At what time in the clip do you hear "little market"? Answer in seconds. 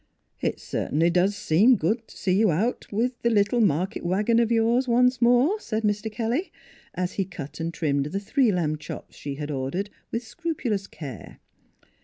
3.31-4.03